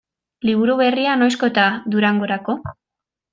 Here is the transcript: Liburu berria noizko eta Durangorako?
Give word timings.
Liburu 0.47 0.77
berria 0.79 1.17
noizko 1.23 1.49
eta 1.53 1.67
Durangorako? 1.97 2.57